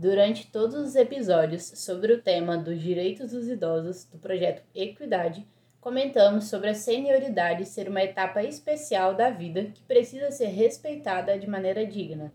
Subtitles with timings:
[0.00, 5.46] Durante todos os episódios sobre o tema dos direitos dos idosos do projeto Equidade,
[5.78, 11.46] comentamos sobre a senioridade ser uma etapa especial da vida que precisa ser respeitada de
[11.46, 12.32] maneira digna.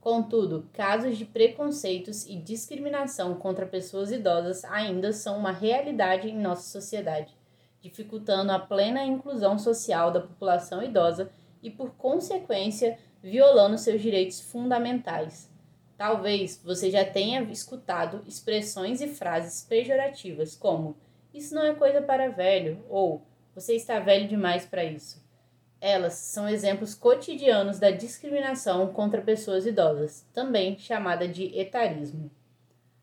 [0.00, 6.70] Contudo, casos de preconceitos e discriminação contra pessoas idosas ainda são uma realidade em nossa
[6.70, 7.36] sociedade,
[7.80, 15.57] dificultando a plena inclusão social da população idosa e, por consequência, violando seus direitos fundamentais.
[15.98, 20.96] Talvez você já tenha escutado expressões e frases pejorativas como
[21.34, 25.20] isso não é coisa para velho ou você está velho demais para isso.
[25.80, 32.30] Elas são exemplos cotidianos da discriminação contra pessoas idosas, também chamada de etarismo.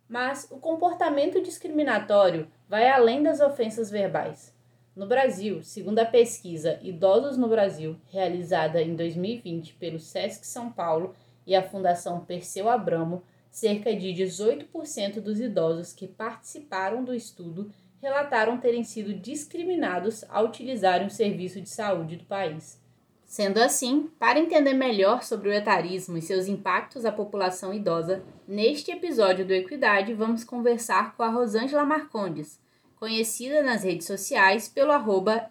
[0.07, 4.55] Mas o comportamento discriminatório vai além das ofensas verbais.
[4.95, 11.13] No Brasil, segundo a pesquisa Idosos no Brasil, realizada em 2020 pelo SESC São Paulo,
[11.45, 18.57] e a Fundação Perseu Abramo, cerca de 18% dos idosos que participaram do estudo relataram
[18.57, 22.79] terem sido discriminados ao utilizarem o serviço de saúde do país.
[23.25, 28.91] Sendo assim, para entender melhor sobre o etarismo e seus impactos à população idosa, neste
[28.91, 32.59] episódio do Equidade vamos conversar com a Rosângela Marcondes,
[32.97, 35.49] conhecida nas redes sociais pelo arroba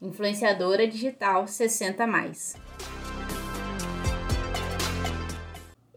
[0.00, 2.99] influenciadora digital 60+.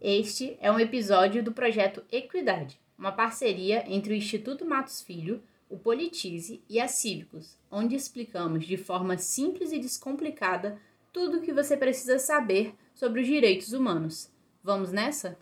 [0.05, 5.77] Este é um episódio do projeto Equidade, uma parceria entre o Instituto Matos Filho, o
[5.77, 10.77] Politize e a Cívicos, onde explicamos de forma simples e descomplicada
[11.13, 14.29] tudo o que você precisa saber sobre os direitos humanos.
[14.61, 15.37] Vamos nessa?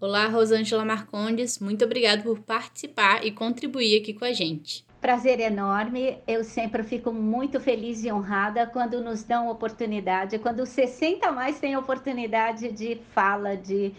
[0.00, 4.87] Olá, Rosângela Marcondes, muito obrigada por participar e contribuir aqui com a gente.
[5.00, 6.18] Prazer enorme.
[6.26, 11.60] Eu sempre fico muito feliz e honrada quando nos dão oportunidade, quando o 60 mais
[11.60, 13.94] tem oportunidade de fala, de,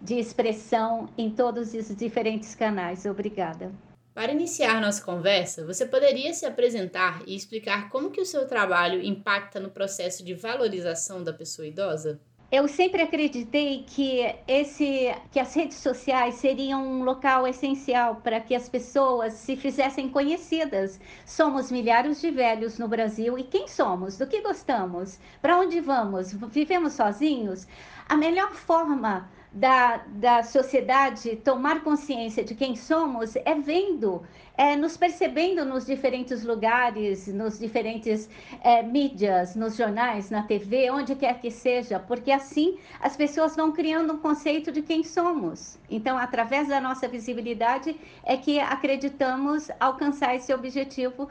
[0.00, 3.04] de expressão em todos os diferentes canais.
[3.04, 3.70] Obrigada.
[4.14, 9.00] Para iniciar nossa conversa, você poderia se apresentar e explicar como que o seu trabalho
[9.00, 12.18] impacta no processo de valorização da pessoa idosa?
[12.50, 18.54] Eu sempre acreditei que esse, que as redes sociais seriam um local essencial para que
[18.54, 20.98] as pessoas se fizessem conhecidas.
[21.26, 24.16] Somos milhares de velhos no Brasil e quem somos?
[24.16, 25.18] Do que gostamos?
[25.42, 26.32] Para onde vamos?
[26.32, 27.68] Vivemos sozinhos?
[28.08, 34.22] A melhor forma da, da sociedade tomar consciência de quem somos é vendo,
[34.56, 38.28] é nos percebendo nos diferentes lugares, nos diferentes
[38.62, 43.72] é, mídias, nos jornais, na TV, onde quer que seja, porque assim as pessoas vão
[43.72, 45.78] criando um conceito de quem somos.
[45.88, 51.28] Então, através da nossa visibilidade, é que acreditamos alcançar esse objetivo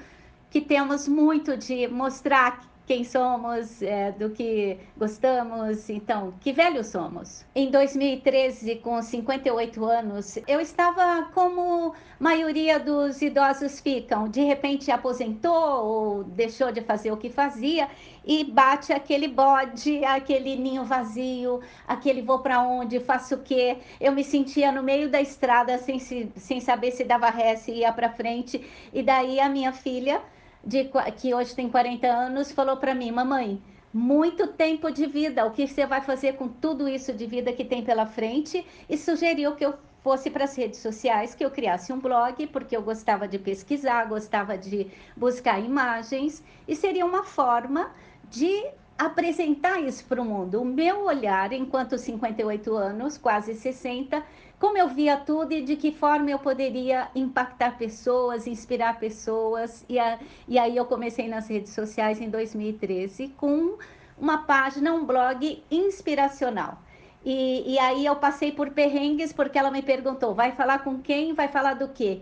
[0.50, 5.90] que temos muito de mostrar quem somos, é, do que gostamos.
[5.90, 7.46] Então, que velhos somos?
[7.54, 14.30] Em 2013, com 58 anos, eu estava como maioria dos idosos ficam.
[14.30, 17.90] De repente aposentou ou deixou de fazer o que fazia
[18.26, 23.80] e bate aquele bode, aquele ninho vazio, aquele vou para onde, faço o quê?
[24.00, 27.72] Eu me sentia no meio da estrada sem, se, sem saber se dava ré, se
[27.72, 28.66] ia para frente.
[28.94, 30.22] E daí a minha filha
[30.64, 33.62] de, que hoje tem 40 anos, falou para mim, mamãe,
[33.94, 37.66] muito tempo de vida, o que você vai fazer com tudo isso de vida que
[37.66, 38.66] tem pela frente?
[38.90, 39.74] E sugeriu que eu
[40.04, 44.06] fosse para as redes sociais, que eu criasse um blog, porque eu gostava de pesquisar,
[44.06, 47.92] gostava de buscar imagens, e seria uma forma
[48.30, 48.66] de
[48.98, 50.62] apresentar isso para o mundo.
[50.62, 54.24] O meu olhar, enquanto 58 anos, quase 60,
[54.60, 59.86] como eu via tudo e de que forma eu poderia impactar pessoas, inspirar pessoas.
[59.88, 63.78] E, a, e aí eu comecei nas redes sociais em 2013 com
[64.18, 66.82] uma página, um blog inspiracional.
[67.24, 71.34] E, e aí eu passei por perrengues porque ela me perguntou: vai falar com quem?
[71.34, 72.22] Vai falar do quê?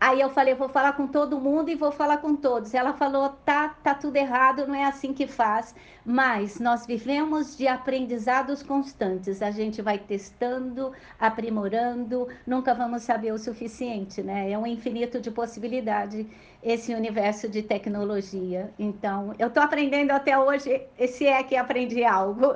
[0.00, 2.74] Aí eu falei, vou falar com todo mundo e vou falar com todos.
[2.74, 5.74] Ela falou, tá, tá tudo errado, não é assim que faz.
[6.04, 9.40] Mas nós vivemos de aprendizados constantes.
[9.40, 14.50] A gente vai testando, aprimorando, nunca vamos saber o suficiente, né?
[14.50, 16.26] É um infinito de possibilidade
[16.62, 18.70] esse universo de tecnologia.
[18.78, 22.54] Então, eu tô aprendendo até hoje, se é que aprendi algo.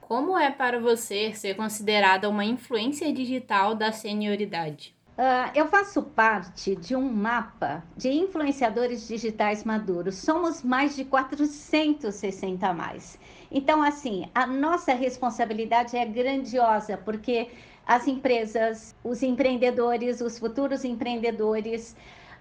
[0.00, 4.97] Como é para você ser considerada uma influência digital da senioridade?
[5.18, 10.14] Uh, eu faço parte de um mapa de influenciadores digitais maduros.
[10.14, 13.18] Somos mais de 460 mais.
[13.50, 17.48] Então, assim, a nossa responsabilidade é grandiosa, porque
[17.84, 21.96] as empresas, os empreendedores, os futuros empreendedores,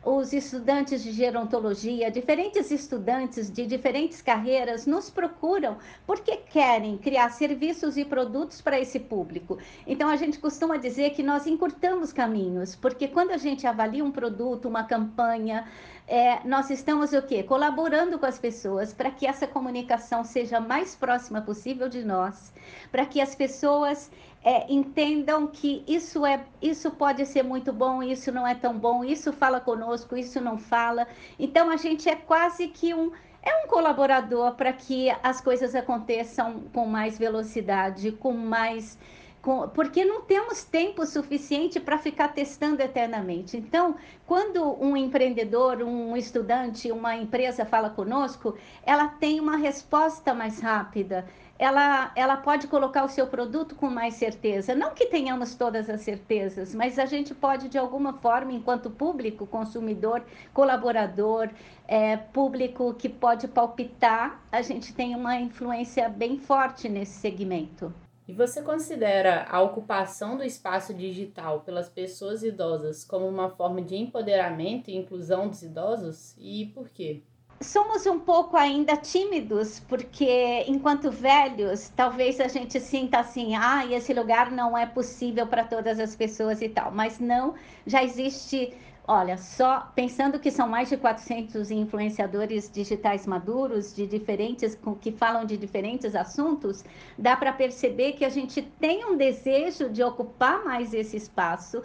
[0.10, 7.98] os estudantes de gerontologia, diferentes estudantes de diferentes carreiras nos procuram porque querem criar serviços
[7.98, 9.58] e produtos para esse público.
[9.86, 14.10] Então a gente costuma dizer que nós encurtamos caminhos, porque quando a gente avalia um
[14.10, 15.68] produto, uma campanha,
[16.08, 17.44] é, nós estamos o quê?
[17.44, 22.54] Colaborando com as pessoas para que essa comunicação seja mais próxima possível de nós,
[22.94, 24.10] para que as pessoas
[24.48, 29.04] é, entendam que isso é isso pode ser muito bom, isso não é tão bom,
[29.04, 31.06] isso fala conosco, isso não fala.
[31.38, 33.12] Então a gente é quase que um
[33.44, 38.98] é um colaborador para que as coisas aconteçam com mais velocidade, com mais
[39.42, 43.58] com, porque não temos tempo suficiente para ficar testando eternamente.
[43.58, 43.96] Então,
[44.26, 51.28] quando um empreendedor, um estudante, uma empresa fala conosco, ela tem uma resposta mais rápida
[51.60, 54.76] ela, ela pode colocar o seu produto com mais certeza.
[54.76, 59.48] Não que tenhamos todas as certezas, mas a gente pode, de alguma forma, enquanto público,
[59.48, 60.24] consumidor,
[60.54, 61.50] colaborador,
[61.88, 67.94] é, público que pode palpitar, a gente tem uma influência bem forte nesse segmento.
[68.28, 73.96] E você considera a ocupação do espaço digital pelas pessoas idosas como uma forma de
[73.96, 76.36] empoderamento e inclusão dos idosos?
[76.38, 77.24] E por quê?
[77.60, 84.14] Somos um pouco ainda tímidos, porque enquanto velhos, talvez a gente sinta assim, ah, esse
[84.14, 86.92] lugar não é possível para todas as pessoas e tal.
[86.92, 87.56] Mas não,
[87.86, 88.74] já existe,
[89.08, 95.44] olha, só pensando que são mais de 400 influenciadores digitais maduros, de diferentes, que falam
[95.44, 96.84] de diferentes assuntos,
[97.18, 101.82] dá para perceber que a gente tem um desejo de ocupar mais esse espaço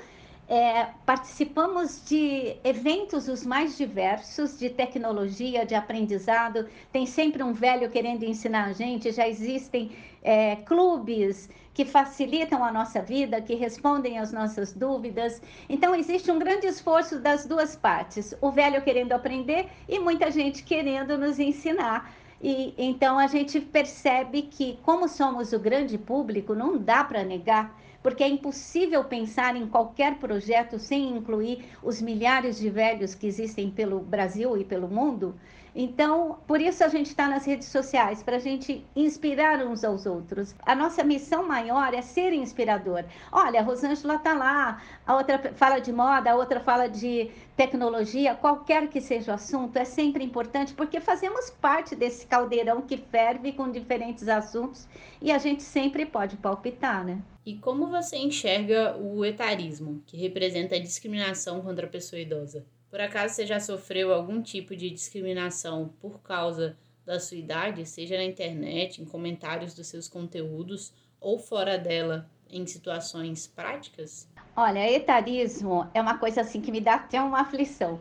[0.53, 6.69] é, participamos de eventos os mais diversos, de tecnologia, de aprendizado.
[6.93, 9.11] Tem sempre um velho querendo ensinar a gente.
[9.13, 15.41] Já existem é, clubes que facilitam a nossa vida, que respondem às nossas dúvidas.
[15.71, 20.65] Então, existe um grande esforço das duas partes: o velho querendo aprender e muita gente
[20.65, 22.13] querendo nos ensinar.
[22.43, 27.75] E então a gente percebe que, como somos o grande público, não dá para negar
[28.03, 33.71] porque é impossível pensar em qualquer projeto sem incluir os milhares de velhos que existem
[33.71, 35.35] pelo Brasil e pelo mundo.
[35.75, 40.05] Então, por isso a gente está nas redes sociais, para a gente inspirar uns aos
[40.05, 40.55] outros.
[40.67, 43.05] A nossa missão maior é ser inspirador.
[43.31, 48.35] Olha, a Rosângela está lá, a outra fala de moda, a outra fala de tecnologia,
[48.35, 53.53] qualquer que seja o assunto, é sempre importante, porque fazemos parte desse caldeirão que ferve
[53.53, 54.87] com diferentes assuntos
[55.21, 57.23] e a gente sempre pode palpitar, né?
[57.45, 62.65] E como você enxerga o etarismo, que representa a discriminação contra a pessoa idosa?
[62.93, 68.19] Por acaso você já sofreu algum tipo de discriminação por causa da sua idade, seja
[68.19, 74.29] na internet, em comentários dos seus conteúdos ou fora dela, em situações práticas?
[74.55, 77.99] Olha, etarismo é uma coisa assim que me dá até uma aflição.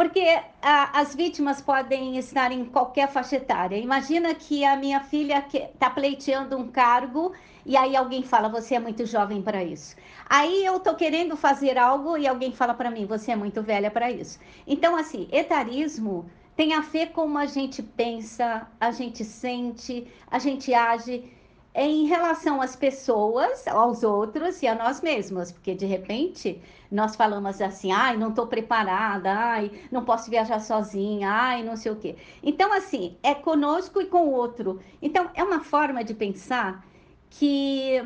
[0.00, 0.24] Porque
[0.62, 3.76] a, as vítimas podem estar em qualquer faixa etária.
[3.76, 7.34] Imagina que a minha filha está pleiteando um cargo
[7.66, 9.94] e aí alguém fala, você é muito jovem para isso.
[10.24, 13.90] Aí eu estou querendo fazer algo e alguém fala para mim, você é muito velha
[13.90, 14.38] para isso.
[14.66, 20.38] Então, assim, etarismo tem a ver com como a gente pensa, a gente sente, a
[20.38, 21.30] gente age
[21.74, 26.60] em relação às pessoas, aos outros e a nós mesmos, porque de repente
[26.90, 31.92] nós falamos assim, ai, não estou preparada, ai, não posso viajar sozinha, ai, não sei
[31.92, 32.16] o quê.
[32.42, 34.80] Então, assim, é conosco e com o outro.
[35.00, 36.84] Então, é uma forma de pensar
[37.30, 38.02] que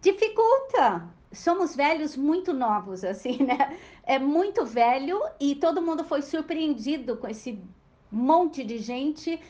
[0.00, 1.08] dificulta.
[1.32, 3.78] Somos velhos muito novos, assim, né?
[4.02, 7.62] É muito velho e todo mundo foi surpreendido com esse
[8.10, 9.40] monte de gente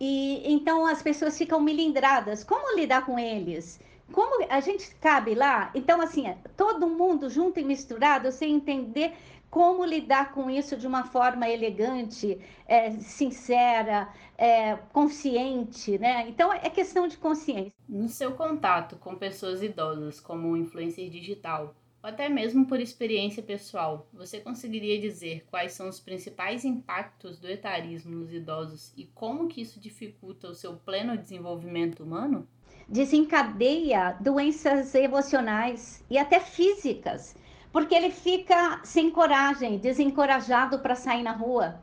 [0.00, 2.44] e então as pessoas ficam milindradas.
[2.44, 3.78] Como lidar com eles?
[4.12, 5.70] como a gente cabe lá?
[5.74, 9.14] Então, assim, é, todo mundo junto e misturado, sem entender
[9.50, 16.28] como lidar com isso de uma forma elegante, é, sincera, é, consciente, né?
[16.28, 17.72] Então é questão de consciência.
[17.88, 21.74] No seu contato com pessoas idosas, como influencer digital,
[22.06, 27.48] ou até mesmo por experiência pessoal, você conseguiria dizer quais são os principais impactos do
[27.48, 32.46] etarismo nos idosos e como que isso dificulta o seu pleno desenvolvimento humano?
[32.88, 37.34] Desencadeia doenças emocionais e até físicas
[37.72, 41.82] porque ele fica sem coragem, desencorajado para sair na rua.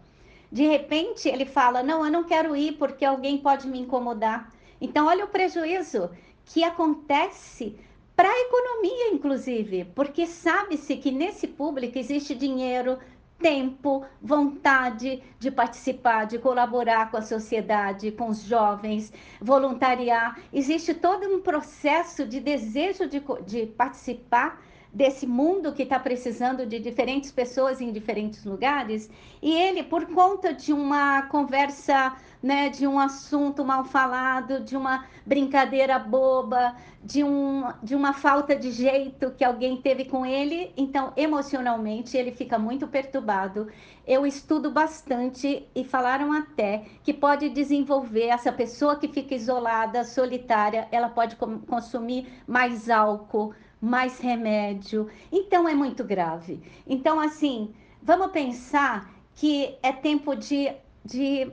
[0.49, 4.51] De repente, ele fala: Não, eu não quero ir porque alguém pode me incomodar.
[4.79, 6.09] Então, olha o prejuízo
[6.45, 7.77] que acontece
[8.15, 12.99] para a economia, inclusive, porque sabe-se que nesse público existe dinheiro,
[13.39, 20.39] tempo, vontade de participar, de colaborar com a sociedade, com os jovens, voluntariar.
[20.53, 24.61] Existe todo um processo de desejo de, de participar
[24.93, 29.09] desse mundo que está precisando de diferentes pessoas em diferentes lugares,
[29.41, 35.05] e ele, por conta de uma conversa, né, de um assunto mal falado, de uma
[35.25, 41.11] brincadeira boba, de, um, de uma falta de jeito que alguém teve com ele, então
[41.17, 43.67] emocionalmente ele fica muito perturbado.
[44.05, 50.87] Eu estudo bastante e falaram até que pode desenvolver essa pessoa que fica isolada, solitária,
[50.91, 55.09] ela pode consumir mais álcool, mais remédio.
[55.29, 56.61] Então é muito grave.
[56.87, 60.71] Então, assim, vamos pensar que é tempo de,
[61.03, 61.51] de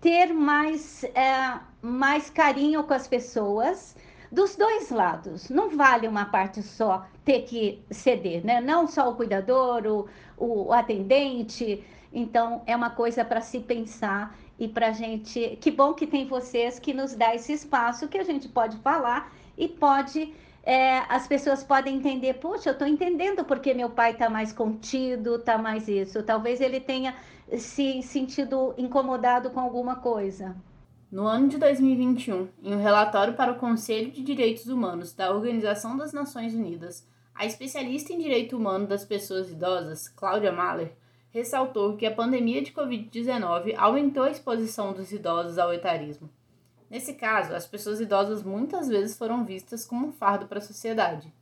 [0.00, 3.94] ter mais, é, mais carinho com as pessoas
[4.32, 5.50] dos dois lados.
[5.50, 8.58] Não vale uma parte só ter que ceder, né?
[8.58, 11.84] Não só o cuidador, o, o, atendente.
[12.10, 15.58] Então, é uma coisa para se pensar e para gente.
[15.60, 19.30] Que bom que tem vocês que nos dá esse espaço que a gente pode falar
[19.58, 20.32] e pode
[20.66, 25.36] é, as pessoas podem entender, puxa, eu estou entendendo porque meu pai está mais contido,
[25.36, 26.24] está mais isso.
[26.24, 27.14] Talvez ele tenha
[27.56, 30.56] se sentido incomodado com alguma coisa.
[31.08, 35.96] No ano de 2021, em um relatório para o Conselho de Direitos Humanos da Organização
[35.96, 40.96] das Nações Unidas, a especialista em direito humano das pessoas idosas, Cláudia Mahler,
[41.30, 46.28] ressaltou que a pandemia de Covid-19 aumentou a exposição dos idosos ao etarismo.
[46.90, 51.32] Nesse caso, as pessoas idosas muitas vezes foram vistas como um fardo para a sociedade.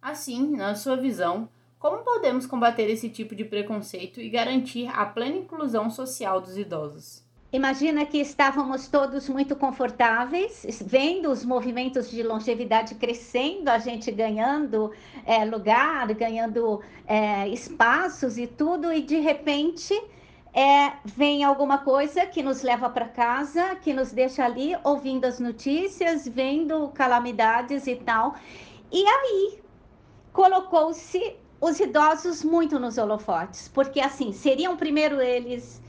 [0.00, 5.36] Assim, na sua visão, como podemos combater esse tipo de preconceito e garantir a plena
[5.36, 7.24] inclusão social dos idosos?
[7.52, 14.90] Imagina que estávamos todos muito confortáveis, vendo os movimentos de longevidade crescendo, a gente ganhando
[15.26, 19.92] é, lugar, ganhando é, espaços e tudo, e de repente
[20.54, 25.40] é, vem alguma coisa que nos leva para casa, que nos deixa ali ouvindo as
[25.40, 28.34] notícias, vendo calamidades e tal.
[28.90, 29.62] E aí
[30.32, 35.80] colocou-se os idosos muito nos holofotes, porque assim, seriam primeiro eles,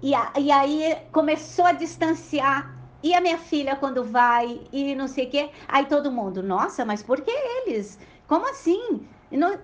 [0.00, 2.80] e, a, e aí começou a distanciar.
[3.02, 6.84] E a minha filha quando vai, e não sei o quê, aí todo mundo, nossa,
[6.84, 7.98] mas por que eles?
[8.28, 9.04] Como assim?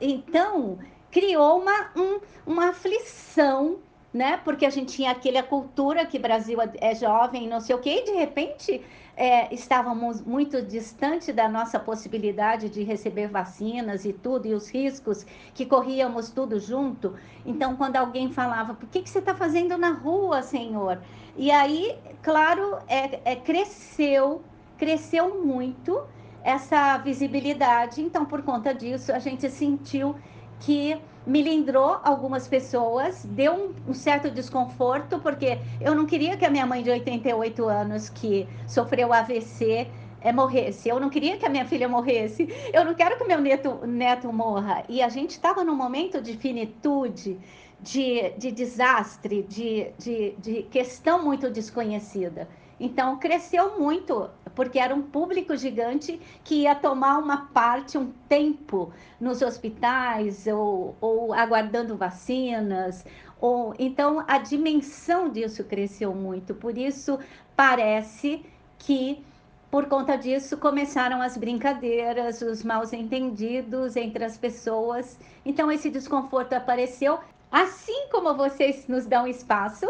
[0.01, 0.79] Então,
[1.13, 3.79] criou uma, um, uma aflição
[4.13, 4.39] né?
[4.39, 8.05] Porque a gente tinha aquela cultura que Brasil é jovem, não sei o quê, e
[8.05, 8.83] de repente
[9.17, 15.27] é, estávamos muito distante da nossa possibilidade de receber vacinas e tudo, e os riscos
[15.53, 17.15] que corríamos tudo junto.
[17.45, 21.01] Então, quando alguém falava, por que, que você está fazendo na rua, Senhor?
[21.37, 24.43] E aí, claro, é, é, cresceu,
[24.77, 26.01] cresceu muito
[26.43, 28.01] essa visibilidade.
[28.01, 30.15] Então, por conta disso, a gente sentiu
[30.61, 36.51] que melindrou algumas pessoas, deu um, um, certo desconforto, porque eu não queria que a
[36.51, 39.87] minha mãe de 88 anos, que sofreu AVC,
[40.21, 40.89] é, morresse.
[40.89, 42.49] Eu não queria que a minha filha morresse.
[42.73, 44.85] Eu não quero que meu neto, neto morra.
[44.89, 47.39] E a gente estava num momento de finitude,
[47.81, 52.49] de, de desastre, de, de, de questão muito desconhecida.
[52.81, 58.93] Então, cresceu muito, porque era um público gigante que ia tomar uma parte, um tempo
[59.21, 63.07] nos hospitais ou, ou aguardando vacinas.
[63.41, 66.57] Ou, então, a dimensão disso cresceu muito.
[66.57, 67.21] Por isso,
[67.55, 68.45] parece
[68.81, 69.25] que
[69.71, 75.21] por conta disso começaram as brincadeiras, os maus entendidos entre as pessoas.
[75.47, 79.87] Então esse desconforto apareceu, assim como vocês nos dão espaço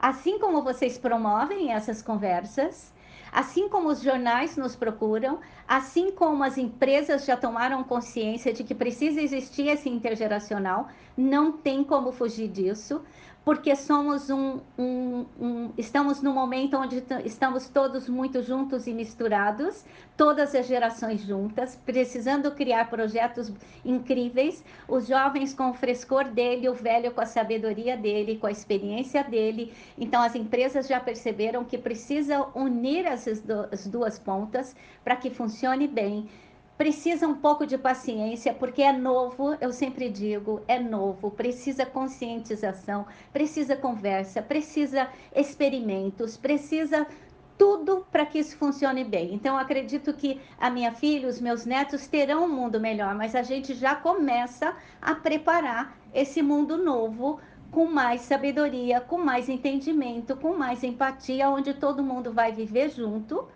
[0.00, 2.90] Assim como vocês promovem essas conversas,
[3.32, 8.74] assim como os jornais nos procuram, Assim como as empresas já tomaram consciência de que
[8.74, 13.00] precisa existir esse intergeracional, não tem como fugir disso
[13.44, 19.84] porque somos um, um, um, estamos num momento onde estamos todos muito juntos e misturados,
[20.16, 23.50] todas as gerações juntas, precisando criar projetos
[23.82, 28.50] incríveis, os jovens com o frescor dele, o velho com a sabedoria dele, com a
[28.50, 29.72] experiência dele.
[29.96, 33.42] Então as empresas já perceberam que precisa unir essas
[33.86, 36.26] duas pontas para que funcione bem
[36.78, 43.04] precisa um pouco de paciência, porque é novo, eu sempre digo, é novo, precisa conscientização,
[43.30, 47.06] precisa conversa, precisa experimentos, precisa
[47.58, 49.34] tudo para que isso funcione bem.
[49.34, 53.42] Então, acredito que a minha filha, os meus netos terão um mundo melhor, mas a
[53.42, 57.38] gente já começa a preparar esse mundo novo
[57.70, 63.46] com mais sabedoria, com mais entendimento, com mais empatia, onde todo mundo vai viver junto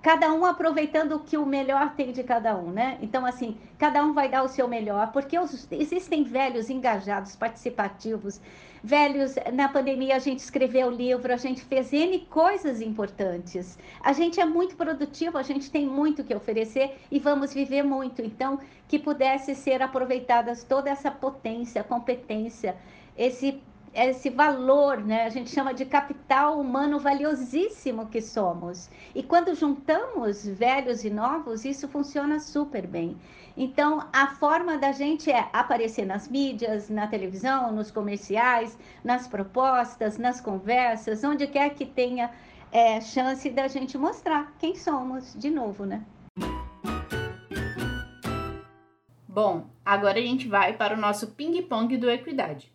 [0.00, 2.98] cada um aproveitando o que o melhor tem de cada um, né?
[3.00, 8.40] Então, assim, cada um vai dar o seu melhor, porque os, existem velhos engajados, participativos,
[8.82, 9.34] velhos.
[9.52, 13.78] Na pandemia, a gente escreveu livro, a gente fez N coisas importantes.
[14.00, 18.22] A gente é muito produtivo, a gente tem muito que oferecer e vamos viver muito.
[18.22, 22.76] Então, que pudesse ser aproveitadas toda essa potência, competência,
[23.16, 23.60] esse
[23.94, 25.24] esse valor, né?
[25.24, 28.88] A gente chama de capital humano valiosíssimo que somos.
[29.14, 33.16] E quando juntamos velhos e novos, isso funciona super bem.
[33.56, 40.16] Então, a forma da gente é aparecer nas mídias, na televisão, nos comerciais, nas propostas,
[40.16, 42.30] nas conversas, onde quer que tenha
[42.70, 46.02] é, chance da gente mostrar quem somos de novo, né?
[49.28, 52.72] Bom, agora a gente vai para o nosso ping-pong do Equidade.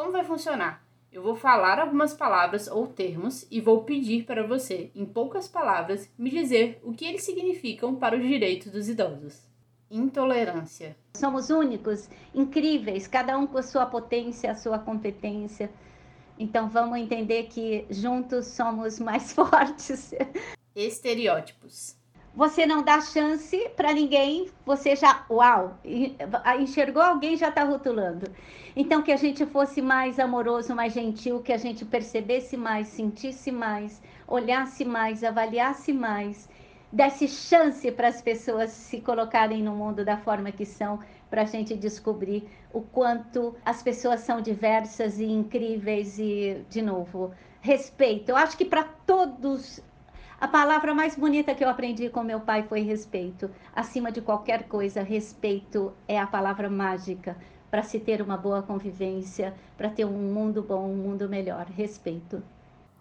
[0.00, 0.82] Como vai funcionar?
[1.12, 6.10] Eu vou falar algumas palavras ou termos e vou pedir para você, em poucas palavras,
[6.16, 9.46] me dizer o que eles significam para os direitos dos idosos.
[9.90, 10.96] Intolerância.
[11.14, 15.70] Somos únicos, incríveis, cada um com a sua potência, a sua competência.
[16.38, 20.14] Então vamos entender que juntos somos mais fortes.
[20.74, 21.99] Estereótipos
[22.34, 25.76] você não dá chance para ninguém, você já, uau,
[26.60, 28.30] enxergou alguém já está rotulando.
[28.76, 33.50] Então, que a gente fosse mais amoroso, mais gentil, que a gente percebesse mais, sentisse
[33.50, 36.48] mais, olhasse mais, avaliasse mais,
[36.92, 41.46] desse chance para as pessoas se colocarem no mundo da forma que são, para a
[41.46, 48.30] gente descobrir o quanto as pessoas são diversas e incríveis e, de novo, respeito.
[48.30, 49.80] Eu acho que para todos
[50.40, 53.50] a palavra mais bonita que eu aprendi com meu pai foi respeito.
[53.76, 57.36] Acima de qualquer coisa, respeito é a palavra mágica
[57.70, 61.66] para se ter uma boa convivência, para ter um mundo bom, um mundo melhor.
[61.66, 62.42] Respeito.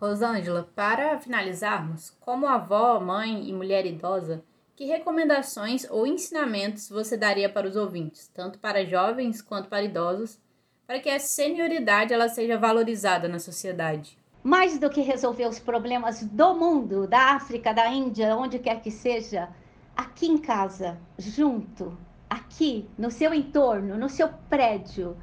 [0.02, 4.44] Rosângela, para finalizarmos, como avó, mãe e mulher idosa,
[4.76, 10.38] que recomendações ou ensinamentos você daria para os ouvintes, tanto para jovens quanto para idosos,
[10.86, 14.19] para que a senioridade ela seja valorizada na sociedade?
[14.44, 18.90] Mais do que resolver os problemas do mundo, da África, da Índia, onde quer que
[18.90, 19.50] seja,
[19.96, 21.98] aqui em casa, junto,
[22.30, 25.18] aqui, no seu entorno, no seu prédio,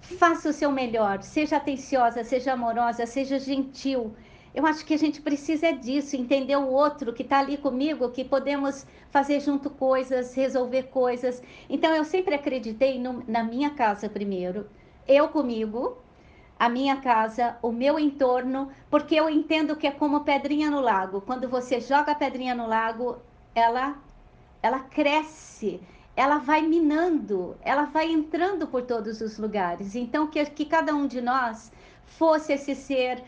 [0.00, 4.14] faça o seu melhor, seja atenciosa, seja amorosa, seja gentil.
[4.54, 8.24] Eu acho que a gente precisa disso, entender o outro que está ali comigo, que
[8.24, 11.42] podemos fazer junto coisas, resolver coisas.
[11.68, 14.68] Então, eu sempre acreditei no, na minha casa primeiro,
[15.08, 15.98] eu comigo,
[16.62, 21.20] a minha casa, o meu entorno, porque eu entendo que é como pedrinha no lago.
[21.20, 23.18] Quando você joga a pedrinha no lago,
[23.52, 23.96] ela
[24.62, 25.80] ela cresce,
[26.14, 29.96] ela vai minando, ela vai entrando por todos os lugares.
[29.96, 31.72] Então que, que cada um de nós
[32.06, 33.24] fosse esse ser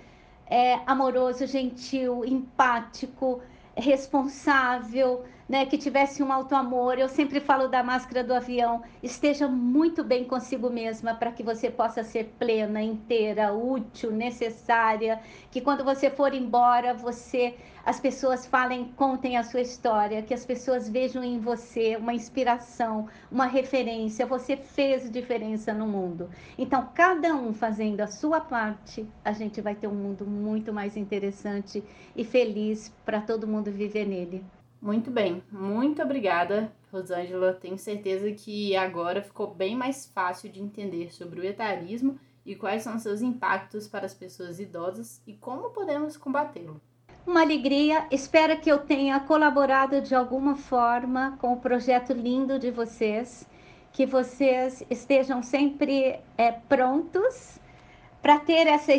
[0.46, 3.42] é, amoroso, gentil, empático,
[3.74, 6.98] responsável, né, que tivesse um alto amor.
[6.98, 8.82] Eu sempre falo da máscara do avião.
[9.02, 15.20] Esteja muito bem consigo mesma para que você possa ser plena, inteira, útil, necessária.
[15.50, 20.44] Que quando você for embora, você, as pessoas falem, contem a sua história, que as
[20.44, 24.26] pessoas vejam em você uma inspiração, uma referência.
[24.26, 26.30] Você fez diferença no mundo.
[26.56, 30.96] Então, cada um fazendo a sua parte, a gente vai ter um mundo muito mais
[30.96, 31.84] interessante
[32.16, 34.44] e feliz para todo mundo viver nele.
[34.84, 37.54] Muito bem, muito obrigada, Rosângela.
[37.54, 42.82] Tenho certeza que agora ficou bem mais fácil de entender sobre o etarismo e quais
[42.82, 46.78] são seus impactos para as pessoas idosas e como podemos combatê-lo.
[47.26, 52.70] Uma alegria, espero que eu tenha colaborado de alguma forma com o projeto lindo de
[52.70, 53.48] vocês,
[53.90, 57.58] que vocês estejam sempre é, prontos
[58.24, 58.90] para ter essa,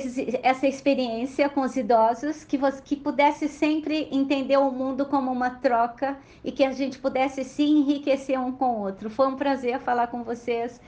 [0.44, 5.50] essa experiência com os idosos, que, você, que pudesse sempre entender o mundo como uma
[5.50, 9.10] troca e que a gente pudesse se enriquecer um com o outro.
[9.10, 10.80] Foi um prazer falar com vocês.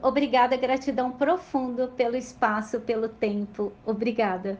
[0.00, 3.70] Obrigada, gratidão profundo pelo espaço, pelo tempo.
[3.84, 4.58] Obrigada.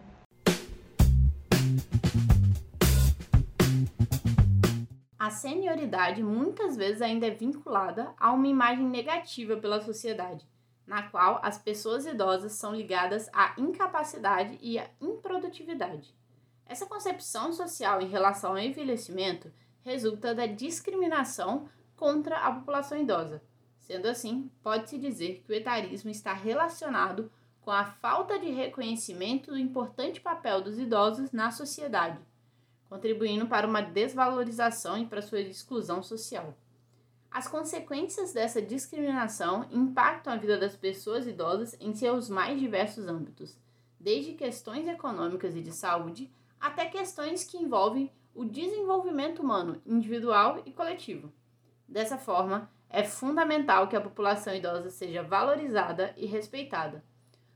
[5.18, 10.46] A senioridade muitas vezes ainda é vinculada a uma imagem negativa pela sociedade,
[10.86, 16.14] na qual as pessoas idosas são ligadas à incapacidade e à improdutividade.
[16.66, 23.42] Essa concepção social em relação ao envelhecimento resulta da discriminação contra a população idosa.
[23.78, 29.58] Sendo assim, pode-se dizer que o etarismo está relacionado com a falta de reconhecimento do
[29.58, 32.18] importante papel dos idosos na sociedade
[32.94, 36.54] contribuindo para uma desvalorização e para sua exclusão social.
[37.34, 43.58] As consequências dessa discriminação impactam a vida das pessoas idosas em seus mais diversos âmbitos,
[43.98, 50.70] desde questões econômicas e de saúde até questões que envolvem o desenvolvimento humano individual e
[50.70, 51.32] coletivo.
[51.88, 57.04] Dessa forma, é fundamental que a população idosa seja valorizada e respeitada.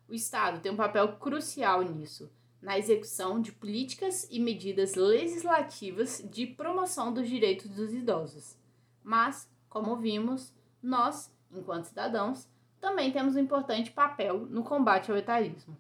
[0.09, 2.29] O Estado tem um papel crucial nisso,
[2.61, 8.57] na execução de políticas e medidas legislativas de promoção dos direitos dos idosos.
[9.05, 12.49] Mas, como vimos, nós, enquanto cidadãos,
[12.81, 15.77] também temos um importante papel no combate ao etarismo.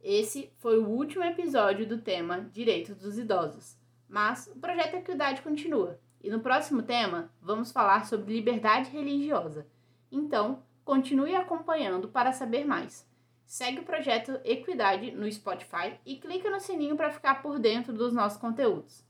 [0.00, 3.76] Esse foi o último episódio do tema Direitos dos Idosos,
[4.08, 9.66] mas o projeto Equidade continua e no próximo tema vamos falar sobre liberdade religiosa.
[10.10, 13.06] Então, continue acompanhando para saber mais.
[13.44, 18.12] Segue o projeto Equidade no Spotify e clica no sininho para ficar por dentro dos
[18.12, 19.04] nossos conteúdos.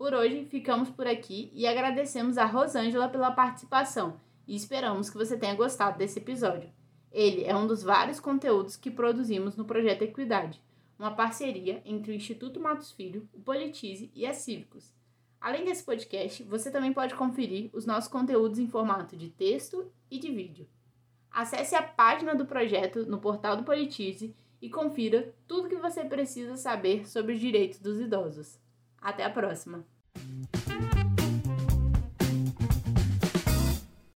[0.00, 5.36] Por hoje, ficamos por aqui e agradecemos a Rosângela pela participação e esperamos que você
[5.36, 6.70] tenha gostado desse episódio.
[7.12, 10.58] Ele é um dos vários conteúdos que produzimos no projeto Equidade,
[10.98, 14.90] uma parceria entre o Instituto Matos Filho, o Politize e a Cívicos.
[15.38, 20.18] Além desse podcast, você também pode conferir os nossos conteúdos em formato de texto e
[20.18, 20.66] de vídeo.
[21.30, 26.02] Acesse a página do projeto no portal do Politize e confira tudo o que você
[26.06, 28.58] precisa saber sobre os direitos dos idosos.
[29.00, 29.84] Até a próxima!